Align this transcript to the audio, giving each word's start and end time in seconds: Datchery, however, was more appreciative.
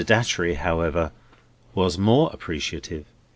Datchery, 0.03 0.55
however, 0.55 1.11
was 1.75 1.99
more 1.99 2.31
appreciative. 2.33 3.05